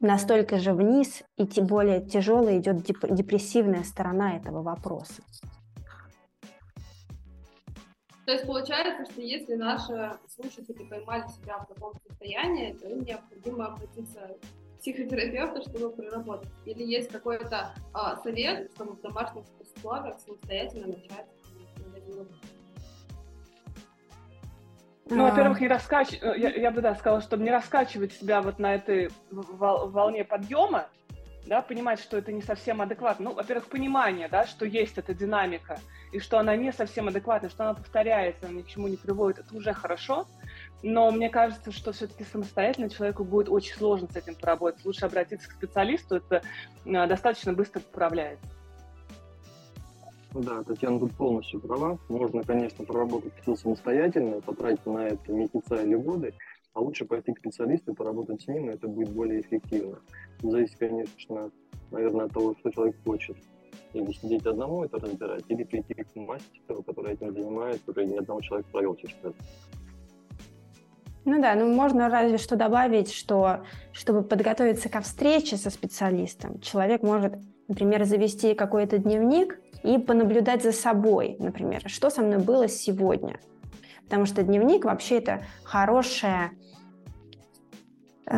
[0.02, 5.22] настолько же вниз и тем более тяжелая идет депрессивная сторона этого вопроса.
[8.26, 13.66] То есть получается, что если наши слушатели поймали себя в таком состоянии, то им необходимо
[13.66, 16.52] обратиться к психотерапевту, чтобы проработать.
[16.66, 21.28] Или есть какой-то а, совет, чтобы в домашних условиях самостоятельно начать
[25.12, 26.14] ну, во-первых, не раскач...
[26.22, 30.88] Э, я, я бы да, сказала, чтобы не раскачивать себя вот на этой волне подъема,
[31.46, 33.30] да, понимать, что это не совсем адекватно.
[33.30, 35.80] Ну, во-первых, понимание, да, что есть эта динамика,
[36.12, 39.40] и что она не совсем адекватна, что она повторяется, она ни к чему не приводит,
[39.40, 40.28] это уже хорошо.
[40.84, 44.86] Но мне кажется, что все-таки самостоятельно человеку будет очень сложно с этим поработать.
[44.86, 46.42] Лучше обратиться к специалисту, это
[46.86, 48.46] э, достаточно быстро поправляется.
[50.34, 51.98] Да, Татьяна тут полностью права.
[52.08, 56.34] Можно, конечно, проработать все самостоятельно, потратить на это месяца или годы,
[56.74, 60.00] а лучше пойти к специалисту поработать с ним, и это будет более эффективно.
[60.42, 61.52] Зависит, конечно,
[61.92, 63.38] наверное, от того, что человек хочет.
[63.94, 68.42] Или сидеть одному это разбирать, или прийти к мастеру, который этим занимается, уже ни одного
[68.42, 69.34] человека провел через это.
[71.24, 77.04] Ну да, ну можно разве что добавить, что чтобы подготовиться ко встрече со специалистом, человек
[77.04, 77.36] может,
[77.68, 83.40] например, завести какой-то дневник и понаблюдать за собой, например, что со мной было сегодня.
[84.06, 86.52] Потому что дневник вообще это хорошая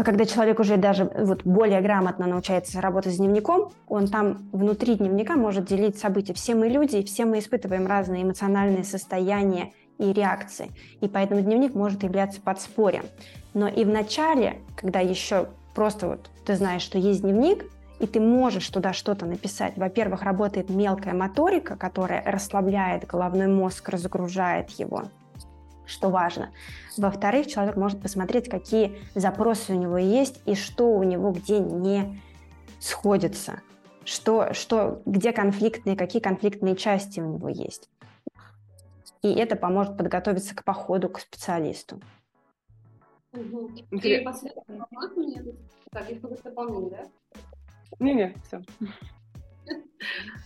[0.04, 5.36] когда человек уже даже вот более грамотно научается работать с дневником, он там внутри дневника
[5.36, 6.34] может делить события.
[6.34, 10.72] Все мы люди, все мы испытываем разные эмоциональные состояния и реакции.
[11.02, 13.06] И поэтому дневник может являться подспорьем.
[13.54, 17.66] Но и в начале, когда еще просто вот ты знаешь, что есть дневник,
[18.00, 19.78] и ты можешь туда что-то написать.
[19.78, 25.04] Во-первых, работает мелкая моторика, которая расслабляет головной мозг, разгружает его
[25.86, 26.52] что важно.
[26.98, 32.22] Во-вторых, человек может посмотреть, какие запросы у него есть и что у него где не
[32.80, 33.62] сходится,
[34.06, 37.90] что, что, где конфликтные, какие конфликтные части у него есть.
[39.22, 42.02] И это поможет подготовиться к походу к специалисту.
[43.32, 43.72] Угу.
[43.92, 45.44] И последний вопрос мне.
[45.92, 47.06] Так, есть какое-то дополнение, да?
[48.00, 48.62] Не-не, все.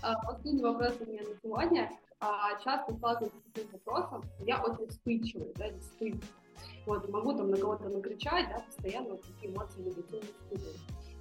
[0.03, 4.87] А, последний вопрос у меня на сегодня а, часто сталкиваюсь с таким вопросом, я очень
[4.87, 6.19] вспыльчивая, да, не
[6.85, 10.31] Вот, могу там на кого-то накричать, да, постоянно вот такие эмоции негативные.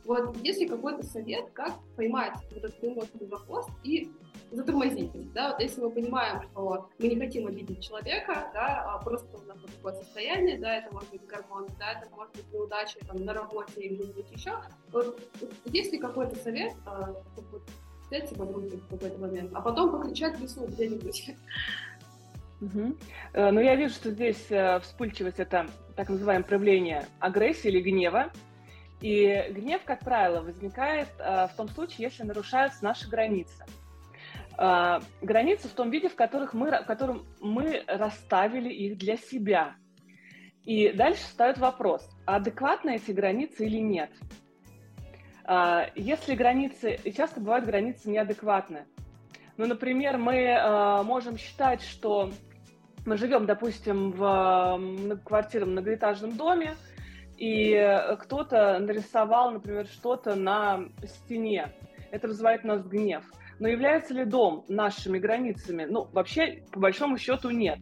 [0.04, 4.12] Вот, если какой-то совет, как поймать вот эту эмоцию за хвост и
[4.52, 9.26] затормозить, да, вот если мы понимаем, что мы не хотим обидеть человека, да, а просто
[9.36, 13.00] у нас вот такое состояние, да, это может быть гормон, да, это может быть неудача
[13.04, 14.52] там на работе или где-нибудь еще,
[14.92, 15.20] вот
[15.64, 17.62] есть ли какой-то совет, а, чтобы
[18.06, 21.34] взять себя в руки в какой-то момент, а потом покричать в лесу где-нибудь.
[22.60, 22.96] Угу.
[23.34, 28.32] Ну, я вижу, что здесь э, вспыльчивость– это так называемое проявление агрессии или гнева.
[29.02, 33.64] И гнев, как правило, возникает э, в том случае, если нарушаются наши границы.
[35.20, 39.74] Границы в том виде, в, которых мы, в котором мы расставили их для себя.
[40.64, 44.10] И дальше встает вопрос, адекватны эти границы или нет.
[45.48, 48.84] А, если границы, часто бывают границы неадекватны.
[49.56, 52.32] Ну, например, мы а, можем считать, что
[53.06, 56.74] мы живем, допустим, в квартире в многоэтажном доме,
[57.36, 61.72] и кто-то нарисовал, например, что-то на стене.
[62.10, 63.24] Это вызывает у нас гнев.
[63.60, 65.84] Но является ли дом нашими границами?
[65.84, 67.78] Ну, вообще, по большому счету, нет.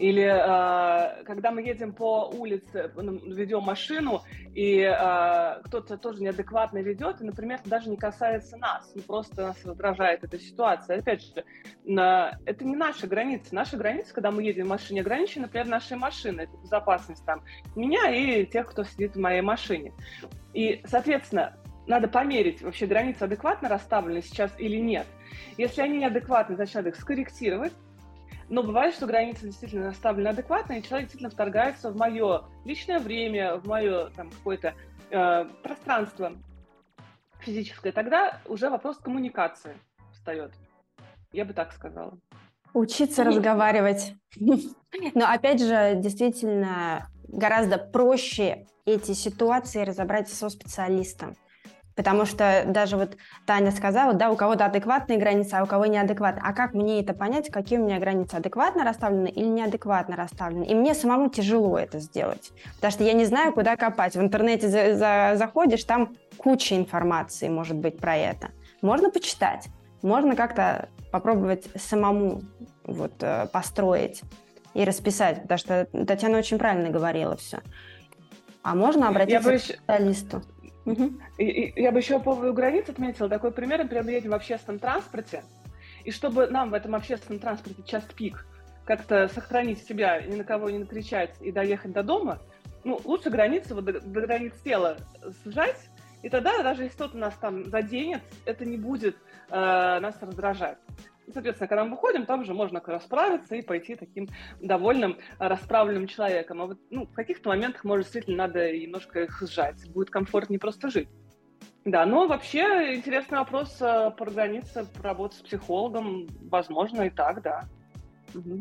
[0.00, 4.22] Или э, когда мы едем по улице, ну, ведем машину,
[4.54, 9.62] и э, кто-то тоже неадекватно ведет, и, например, даже не касается нас, ну, просто нас
[9.62, 11.00] раздражает эта ситуация.
[11.00, 11.44] Опять же,
[11.84, 13.54] на, это не наша граница.
[13.54, 16.44] Наша граница, когда мы едем в машине, ограничена, например, нашей машиной.
[16.44, 17.44] Это безопасность там
[17.76, 19.92] меня и тех, кто сидит в моей машине.
[20.54, 25.06] И, соответственно, надо померить, вообще границы адекватно расставлены сейчас или нет.
[25.58, 27.74] Если они неадекватны, значит, надо их скорректировать,
[28.50, 33.56] но бывает, что границы действительно наставлены адекватно, и человек действительно вторгается в мое личное время,
[33.56, 34.74] в мое там какое-то
[35.10, 36.32] э, пространство
[37.38, 37.92] физическое.
[37.92, 39.76] Тогда уже вопрос коммуникации
[40.12, 40.52] встает.
[41.32, 42.18] Я бы так сказала.
[42.74, 44.14] Учиться разговаривать.
[44.36, 51.36] Но опять же, действительно, гораздо проще эти ситуации разобрать со специалистом.
[51.96, 56.42] Потому что даже вот Таня сказала, да, у кого-то адекватные границы, а у кого неадекватные.
[56.46, 60.64] А как мне это понять, какие у меня границы адекватно расставлены или неадекватно расставлены?
[60.64, 64.14] И мне самому тяжело это сделать, потому что я не знаю, куда копать.
[64.14, 68.50] В интернете за за заходишь, там куча информации может быть про это.
[68.82, 69.66] Можно почитать,
[70.02, 72.42] можно как-то попробовать самому
[72.84, 74.22] вот, э, построить
[74.74, 77.60] и расписать, потому что Татьяна очень правильно говорила все.
[78.62, 80.42] А можно обратиться к специалисту.
[80.86, 85.44] Я бы еще по поводу границ отметила такой пример, например, мы едем в общественном транспорте,
[86.04, 88.46] и чтобы нам в этом общественном транспорте час пик
[88.84, 92.40] как-то сохранить себя, ни на кого не накричать и доехать до дома,
[92.82, 94.96] ну, лучше границы, вот до, до границ тела
[95.44, 95.90] сжать,
[96.22, 99.16] и тогда даже если кто-то нас там заденет, это не будет
[99.50, 100.78] э, нас раздражать.
[101.30, 104.28] И, соответственно, когда мы выходим, там же можно расправиться и пойти таким
[104.60, 106.60] довольным, э, расправленным человеком.
[106.60, 109.88] А вот ну, в каких-то моментах, может, действительно надо немножко их сжать.
[109.92, 111.08] Будет комфортнее просто жить.
[111.84, 117.64] Да, но вообще интересный вопрос э, про границы, работать с психологом, возможно, и так, да.
[118.34, 118.60] Угу.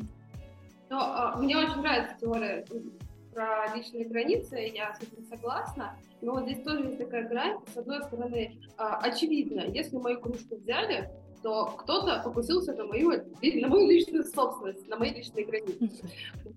[0.90, 2.66] Но, а, мне очень нравится теория
[3.34, 7.78] про личные границы, я с этим согласна, но вот здесь тоже есть такая грань, с
[7.78, 11.10] одной стороны, а, очевидно, если мою кружку взяли,
[11.42, 16.04] то кто-то покусился на мою, на мою личную собственность, на мои личные границы.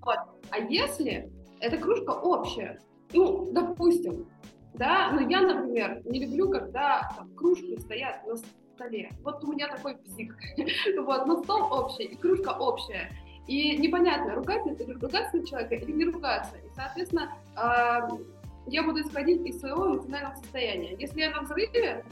[0.03, 0.19] Вот.
[0.51, 2.81] А если эта кружка общая,
[3.13, 4.27] ну, допустим,
[4.75, 9.13] да, но я, например, не люблю, когда там, кружки стоят на столе.
[9.23, 10.37] Вот у меня такой псих.
[11.05, 13.11] вот, но стол общий, и кружка общая.
[13.47, 16.57] И непонятно, ругаться это ругаться на человека или не ругаться.
[16.57, 17.33] И, соответственно,
[18.67, 20.97] я буду исходить из своего эмоционального состояния.
[20.99, 22.05] Если я на взрыве,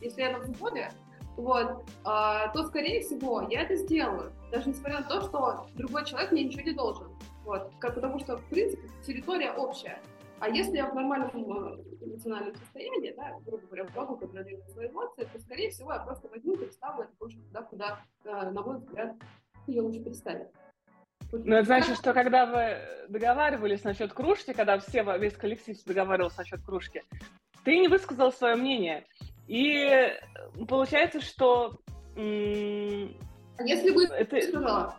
[0.00, 0.90] если я на взводе,
[1.36, 6.32] вот, а, то, скорее всего, я это сделаю, даже несмотря на то, что другой человек
[6.32, 7.08] мне ничего не должен.
[7.44, 10.00] Вот, как, потому что, в принципе, территория общая.
[10.38, 15.28] А если я в нормальном э, эмоциональном состоянии, да, грубо говоря, могу контролировать свои эмоции,
[15.32, 18.78] то, скорее всего, я просто возьму и переставлю эту кружку туда, куда, э, на мой
[18.78, 19.14] взгляд,
[19.66, 20.48] ее лучше переставить.
[21.32, 26.62] Ну, это значит, что когда вы договаривались насчет кружки, когда все, весь коллектив договаривался насчет
[26.62, 27.02] кружки,
[27.64, 29.06] ты не высказал свое мнение.
[29.46, 30.12] И
[30.68, 31.78] получается, что...
[32.16, 32.20] А
[33.64, 34.40] если бы это...
[34.40, 34.96] сказала?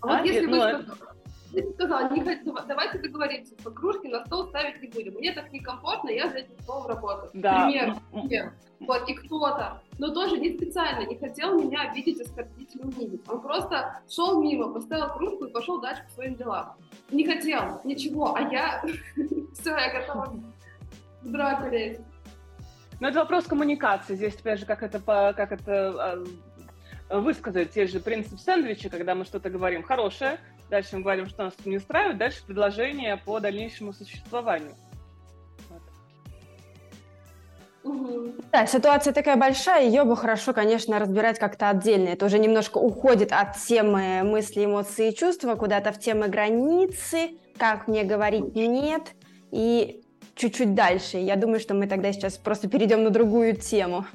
[0.00, 1.14] А, а вот если бы ну, сказала?
[1.74, 5.14] сказала, не хочу, давайте договоримся, что кружки на стол ставить не будем.
[5.14, 7.30] Мне так некомфортно, я за этим столом работаю.
[7.34, 7.66] Да.
[7.66, 8.52] Пример, пример.
[8.80, 13.22] Вот, и кто-то, но тоже не специально, не хотел меня обидеть, оскорбить или унизить.
[13.28, 16.74] Он просто шел мимо, поставил кружку и пошел дальше по своим делам.
[17.10, 18.82] Не хотел ничего, а я
[19.54, 20.34] все, я готова
[21.22, 22.00] в драку лезть.
[23.04, 24.14] Ну, это вопрос коммуникации.
[24.14, 24.98] Здесь, опять же, как это,
[25.36, 26.24] как это
[27.10, 27.76] а, высказать.
[27.76, 30.38] Есть же принцип сэндвича, когда мы что-то говорим хорошее,
[30.70, 32.16] Дальше мы говорим, что нас не устраивает.
[32.16, 34.72] Дальше предложение по дальнейшему существованию.
[38.50, 42.08] Да, ситуация такая большая, ее бы хорошо, конечно, разбирать как-то отдельно.
[42.08, 47.86] Это уже немножко уходит от темы мысли, эмоции и чувства куда-то в темы границы, как
[47.86, 49.08] мне говорить нет,
[49.50, 50.03] и
[50.34, 51.18] чуть-чуть дальше.
[51.18, 54.06] Я думаю, что мы тогда сейчас просто перейдем на другую тему.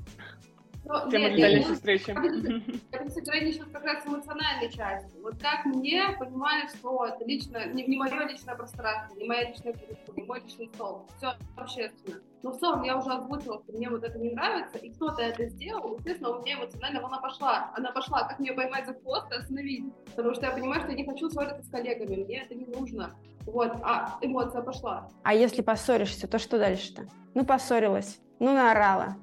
[0.89, 2.09] Но, Тема нет, для дальнейшей встречи.
[2.09, 5.15] Я бы сейчас как раз эмоциональной части.
[5.21, 9.73] Вот как мне понимать, что это лично, не, не мое личное пространство, не моя личная
[9.73, 12.19] культура, не мой личный стол, все общественно.
[12.41, 15.45] Но в целом я уже озвучила, что мне вот это не нравится, и кто-то это
[15.49, 17.71] сделал, естественно, у меня эмоционально волна пошла.
[17.77, 19.93] Она пошла, как мне поймать за хвост и остановить.
[20.15, 23.11] Потому что я понимаю, что я не хочу ссориться с коллегами, мне это не нужно.
[23.45, 25.07] Вот, а эмоция пошла.
[25.21, 27.07] А если поссоришься, то что дальше-то?
[27.35, 29.17] Ну, поссорилась, ну, наорала,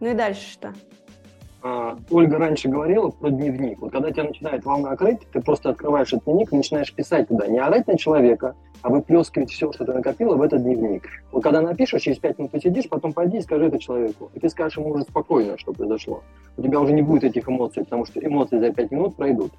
[0.00, 0.72] ну и дальше что?
[1.62, 3.80] А, Ольга раньше говорила про дневник.
[3.80, 7.46] Вот когда тебя начинает волна крыть, ты просто открываешь этот дневник и начинаешь писать туда.
[7.46, 11.06] Не орать на человека, а выплескивать все, что ты накопила в этот дневник.
[11.32, 14.30] Вот когда напишешь, через пять минут посидишь, потом пойди и скажи это человеку.
[14.34, 16.22] И ты скажешь ему уже спокойно, что произошло.
[16.56, 19.52] У тебя уже не будет этих эмоций, потому что эмоции за пять минут пройдут.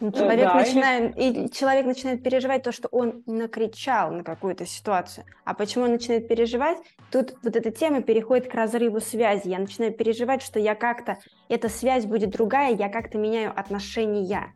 [0.00, 1.44] Ну, человек, да, начинает, и...
[1.44, 5.24] и человек начинает переживать то, что он накричал на какую-то ситуацию.
[5.44, 6.78] А почему он начинает переживать?
[7.10, 9.48] Тут вот эта тема переходит к разрыву связи.
[9.48, 11.18] Я начинаю переживать, что я как-то,
[11.48, 14.52] эта связь будет другая, я как-то меняю отношения.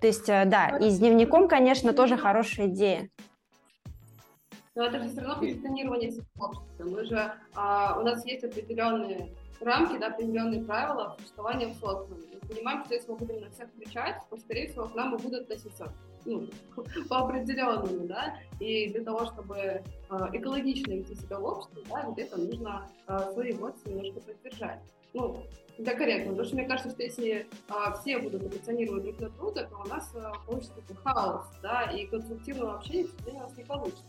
[0.00, 3.08] То есть, э, да, и с дневником, конечно, тоже хорошая идея.
[4.74, 6.84] Но это же все равно позиционирование общества.
[6.84, 12.24] Мы же, а, у нас есть определенные рамки, да, определенные правила существования в социуме.
[12.42, 15.22] Мы понимаем, что если мы будем на всех кричать, то, скорее всего, к нам и
[15.22, 15.92] будут относиться
[16.24, 16.48] ну,
[17.08, 19.82] по определенному, да, и для того, чтобы э,
[20.32, 24.80] экологично вести себя в обществе, да, где-то нужно э, свои эмоции немножко поддержать.
[25.12, 25.44] ну,
[25.76, 29.64] это корректно, потому что мне кажется, что если а, все будут эмоционировать друг на друга,
[29.64, 34.04] то у нас а, получится такой хаос, да, и конструктивного общения у нас не получится.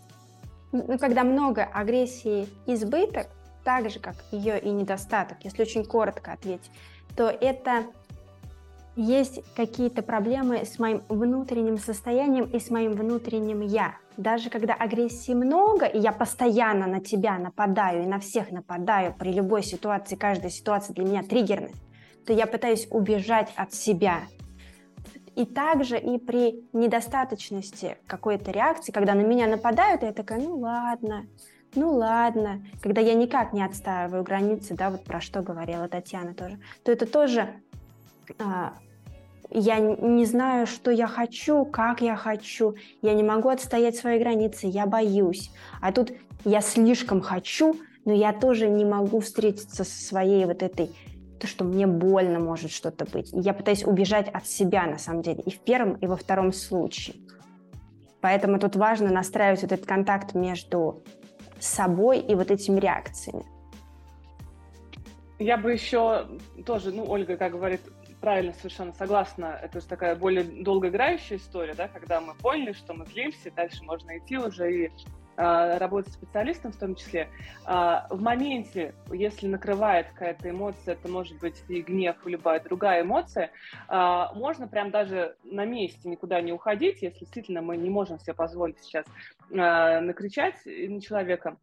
[0.71, 3.27] Ну, когда много агрессии избыток,
[3.65, 6.71] так же, как ее и недостаток, если очень коротко ответить,
[7.17, 7.85] то это
[8.95, 13.95] есть какие-то проблемы с моим внутренним состоянием и с моим внутренним «я».
[14.15, 19.33] Даже когда агрессии много, и я постоянно на тебя нападаю и на всех нападаю при
[19.33, 21.73] любой ситуации, каждая ситуация для меня триггерная,
[22.25, 24.21] то я пытаюсь убежать от себя.
[25.35, 31.25] И также и при недостаточности какой-то реакции, когда на меня нападают, я такая, ну ладно,
[31.75, 36.59] ну ладно, когда я никак не отстаиваю границы, да, вот про что говорила Татьяна тоже,
[36.83, 37.49] то это тоже
[38.39, 38.73] а,
[39.49, 44.67] я не знаю, что я хочу, как я хочу, я не могу отстоять свои границы,
[44.67, 45.51] я боюсь.
[45.81, 46.11] А тут
[46.43, 50.91] я слишком хочу, но я тоже не могу встретиться со своей вот этой,
[51.39, 53.29] то, что мне больно может что-то быть.
[53.33, 57.17] Я пытаюсь убежать от себя, на самом деле, и в первом, и во втором случае.
[58.21, 61.03] Поэтому тут важно настраивать вот этот контакт между
[61.65, 63.45] собой и вот этими реакциями.
[65.37, 66.27] Я бы еще
[66.65, 67.81] тоже, ну, Ольга, как говорит,
[68.21, 69.59] правильно, совершенно согласна.
[69.61, 74.17] Это же такая более долгоиграющая история, да, когда мы поняли, что мы злимся, дальше можно
[74.17, 74.91] идти уже и
[75.37, 77.29] работать специалистом в том числе.
[77.65, 83.01] Э, в моменте, если накрывает какая-то эмоция, это может быть и гнев, и любая другая
[83.01, 83.51] эмоция,
[83.89, 88.33] э, можно прям даже на месте никуда не уходить, если действительно мы не можем себе
[88.33, 89.05] позволить сейчас
[89.49, 91.57] накричать на человека.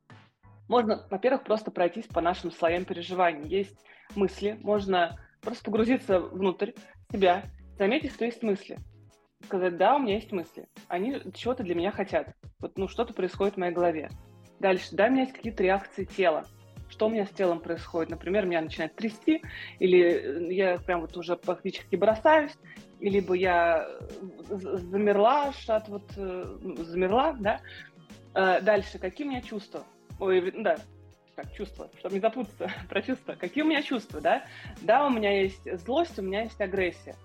[0.68, 3.48] Можно, во-первых, просто пройтись по нашим слоям переживаний.
[3.48, 3.76] Есть
[4.14, 6.70] мысли, можно Просто погрузиться внутрь
[7.10, 7.42] себя,
[7.76, 8.78] заметить, что есть мысли.
[9.45, 10.68] Сказать, да, у меня есть мысли.
[10.88, 12.34] Они чего-то для меня хотят.
[12.61, 14.11] Вот, ну, что-то происходит в моей голове.
[14.61, 16.47] Дальше, да, у меня есть какие-то реакции тела.
[16.88, 18.11] Что у меня с телом происходит?
[18.11, 19.43] Например, меня начинает трясти,
[19.78, 22.53] или я прям вот уже фактически бросаюсь,
[23.01, 23.88] либо я
[24.51, 27.61] замерла, от вот, э, ну, замерла, да.
[28.34, 29.84] Э, дальше, какие у меня чувства?
[30.20, 30.76] Ой, да,
[31.34, 33.34] как чувства, чтобы не запутаться про чувства.
[33.34, 34.45] Какие у меня чувства, да?
[34.82, 37.16] Да, у меня есть злость, у меня есть агрессия.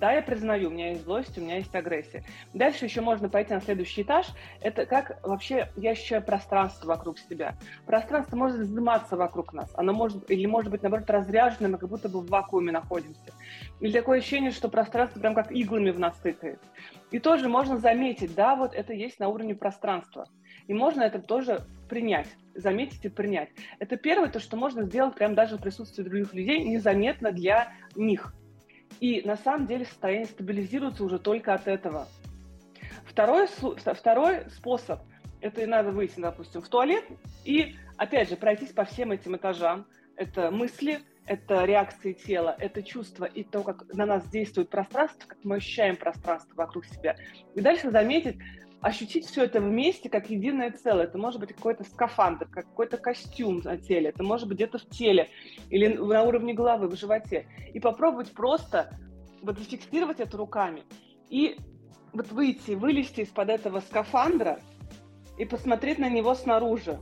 [0.00, 2.24] Да, я признаю, у меня есть злость, у меня есть агрессия.
[2.54, 4.28] Дальше еще можно пойти на следующий этаж.
[4.62, 7.54] Это как вообще я ощущаю пространство вокруг себя.
[7.84, 9.70] Пространство может вздыматься вокруг нас.
[9.74, 13.20] Оно может, или может быть, наоборот, разряжено, мы как будто бы в вакууме находимся.
[13.80, 16.60] Или такое ощущение, что пространство прям как иглами в нас тыкает.
[17.10, 20.24] И тоже можно заметить, да, вот это есть на уровне пространства.
[20.66, 23.50] И можно это тоже принять, заметить и принять.
[23.80, 28.32] Это первое, то, что можно сделать прямо даже в присутствии других людей, незаметно для них.
[29.00, 32.06] И на самом деле состояние стабилизируется уже только от этого.
[33.04, 35.00] Второй, второй способ–
[35.40, 37.04] это надо выйти, допустим, в туалет
[37.44, 39.86] и, опять же, пройтись по всем этим этажам.
[40.16, 45.38] Это мысли, это реакции тела, это чувство и то, как на нас действует пространство, как
[45.44, 47.16] мы ощущаем пространство вокруг себя.
[47.54, 48.36] И дальше заметить,
[48.80, 51.04] ощутить все это вместе как единое целое.
[51.04, 55.28] Это может быть какой-то скафандр, какой-то костюм на теле, это может быть где-то в теле
[55.68, 57.46] или на уровне головы, в животе.
[57.74, 58.98] И попробовать просто
[59.42, 60.84] вот зафиксировать это руками
[61.28, 61.56] и
[62.12, 64.60] вот выйти, вылезти из-под этого скафандра
[65.38, 67.00] и посмотреть на него снаружи.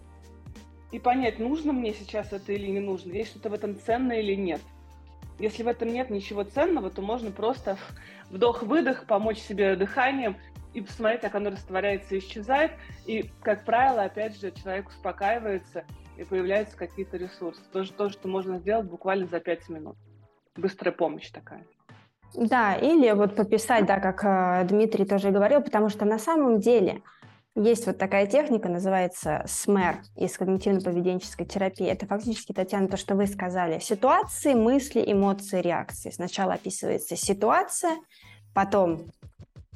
[0.91, 4.35] И понять, нужно мне сейчас это или не нужно, есть что-то в этом ценное или
[4.35, 4.61] нет.
[5.39, 7.79] Если в этом нет ничего ценного, то можно просто
[8.31, 10.37] вдох-выдох, помочь себе дыханием
[10.79, 12.72] и посмотреть, как оно растворяется и исчезает.
[13.07, 15.85] И, как правило, опять же, человек успокаивается,
[16.16, 17.61] и появляются какие-то ресурсы.
[17.72, 19.97] Тоже то, что можно сделать буквально за пять минут.
[20.57, 21.64] Быстрая помощь такая.
[22.35, 27.03] Да, или вот пописать, да, как э, Дмитрий тоже говорил, потому что на самом деле
[27.55, 31.87] есть вот такая техника, называется СМЭР из когнитивно-поведенческой терапии.
[31.87, 33.79] Это фактически, Татьяна, то, что вы сказали.
[33.79, 36.11] Ситуации, мысли, эмоции, реакции.
[36.11, 37.97] Сначала описывается ситуация,
[38.55, 39.11] потом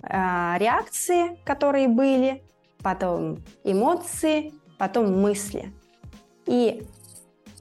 [0.02, 2.42] э, реакции, которые были,
[2.82, 5.72] потом эмоции, потом мысли.
[6.46, 6.82] И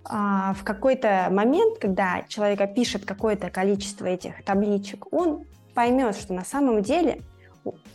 [0.03, 6.43] а, в какой-то момент, когда человек опишет какое-то количество этих табличек, он поймет, что на
[6.43, 7.21] самом деле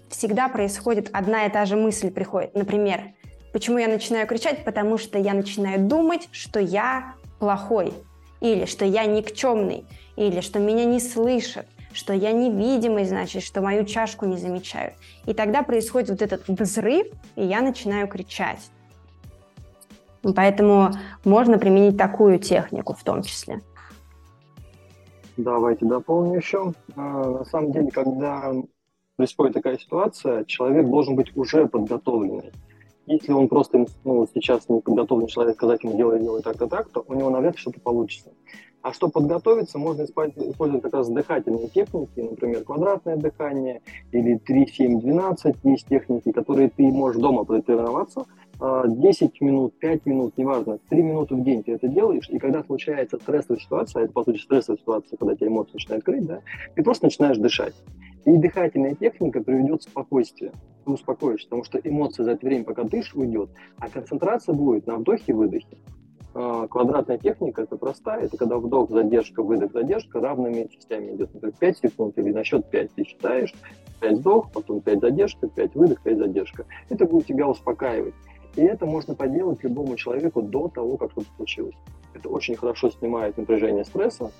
[0.09, 2.55] всегда происходит одна и та же мысль приходит.
[2.55, 3.12] Например,
[3.53, 4.64] почему я начинаю кричать?
[4.64, 7.92] Потому что я начинаю думать, что я плохой,
[8.40, 9.84] или что я никчемный,
[10.14, 11.66] или что меня не слышат,
[11.97, 14.94] что я невидимый, значит, что мою чашку не замечают.
[15.24, 18.70] И тогда происходит вот этот взрыв, и я начинаю кричать.
[20.34, 20.90] Поэтому
[21.24, 23.61] можно применить такую технику в том числе.
[25.36, 26.72] Давайте дополню еще.
[26.94, 27.01] А,
[27.38, 28.53] на самом деле, когда
[29.16, 32.53] происходит такая ситуация, человек должен быть уже подготовленный.
[33.07, 37.04] Если он просто ну, сейчас не подготовленный человек сказать ему делай, делай так-то так, то
[37.07, 38.32] у него навряд ли что-то получится.
[38.82, 43.80] А чтобы подготовиться, можно использовать как раз дыхательные техники, например, квадратное дыхание
[44.12, 45.57] или 3, 7, 12.
[45.64, 48.26] Есть техники, которые ты можешь дома протренироваться.
[48.59, 52.62] 10 а, минут, 5 минут, неважно, 3 минуты в день ты это делаешь, и когда
[52.62, 56.40] случается стрессовая ситуация, это, по сути, стрессовая ситуация, когда тебя эмоции начинают крыть, да,
[56.74, 57.74] ты просто начинаешь дышать.
[58.27, 60.51] И дыхательная техника приведет к спокойствию.
[60.85, 64.97] Ты успокоишься, потому что эмоции за это время, пока дышишь, уйдет, а концентрация будет на
[64.97, 65.79] вдохе и выдохе.
[66.35, 71.33] А, квадратная техника это простая, это когда вдох, задержка, выдох, задержка равными частями идет.
[71.35, 73.55] Например, 5 секунд или на счет 5 ты считаешь,
[74.01, 76.66] 5 вдох, потом 5 задержка, 5 выдох, 5 задержка.
[76.89, 78.14] Это будет тебя успокаивать.
[78.57, 81.77] И это можно поделать любому человеку до того, как что-то случилось.
[82.12, 84.33] Это очень хорошо снимает напряжение стресса,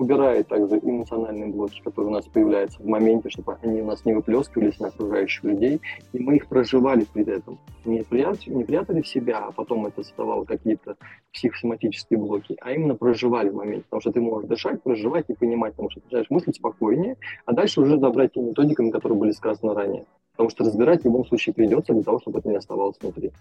[0.00, 4.14] убирает также эмоциональные блоки, которые у нас появляются в моменте, чтобы они у нас не
[4.14, 5.80] выплескивались на окружающих людей,
[6.12, 7.58] и мы их проживали перед этим.
[7.84, 10.96] Не, прятали, не прятали в себя, а потом это создавало какие-то
[11.32, 15.72] психосоматические блоки, а именно проживали в моменте, потому что ты можешь дышать, проживать и понимать,
[15.72, 19.74] потому что ты начинаешь мыслить спокойнее, а дальше уже забрать те методиками, которые были сказаны
[19.74, 20.06] ранее.
[20.32, 23.32] Потому что разбирать в любом случае придется для того, чтобы это не оставалось внутри.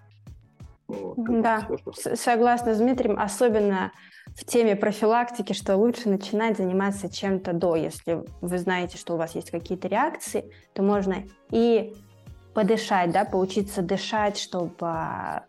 [0.90, 3.92] Вот, да, все, согласна с Дмитрием, особенно
[4.36, 7.76] в теме профилактики, что лучше начинать заниматься чем-то до.
[7.76, 11.94] Если вы знаете, что у вас есть какие-то реакции, то можно и
[12.54, 15.44] подышать, да, поучиться дышать, чтобы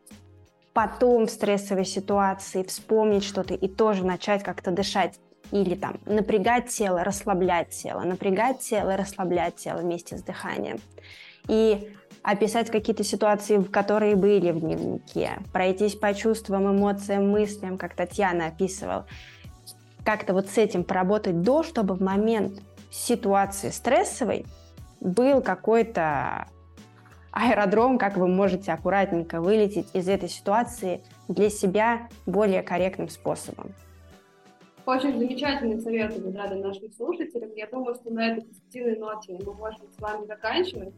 [0.72, 5.18] потом в стрессовой ситуации вспомнить что-то и тоже начать как-то дышать.
[5.50, 10.78] Или там напрягать тело, расслаблять тело, напрягать тело, расслаблять тело вместе с дыханием.
[11.48, 11.92] И
[12.22, 18.46] описать какие-то ситуации, в которые были в дневнике, пройтись по чувствам, эмоциям, мыслям, как Татьяна
[18.46, 19.06] описывала,
[20.04, 22.60] как-то вот с этим поработать до, чтобы в момент
[22.90, 24.44] ситуации стрессовой
[25.00, 26.46] был какой-то
[27.32, 33.72] аэродром, как вы можете аккуратненько вылететь из этой ситуации для себя более корректным способом.
[34.86, 37.52] Очень замечательные советы, да, для наших слушателей.
[37.54, 40.92] Я думаю, что на этой позитивной ноте мы можем с вами заканчивать.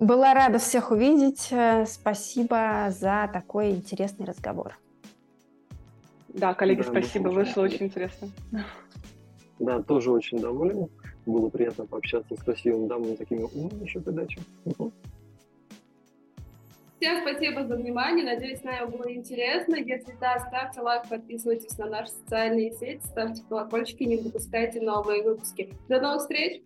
[0.00, 1.48] Была рада всех увидеть.
[1.52, 4.78] Э, спасибо за такой интересный разговор.
[6.28, 7.28] Да, коллеги, да, спасибо.
[7.28, 8.28] Вышло очень интересно.
[9.58, 10.88] Да, тоже очень доволен.
[11.26, 14.40] Было приятно пообщаться с красивыми дамами, такими умными еще передачи.
[16.98, 18.24] Всем спасибо за внимание.
[18.24, 19.74] Надеюсь, нам было интересно.
[19.74, 25.74] Если да, ставьте лайк, подписывайтесь на наши социальные сети, ставьте колокольчики, не пропускайте новые выпуски.
[25.90, 26.62] До новых встреч!